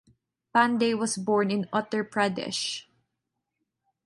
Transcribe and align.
Pandey 0.51 0.97
was 0.97 1.15
born 1.15 1.51
in 1.51 1.65
Uttar 1.71 2.03
Pradesh. 2.09 2.85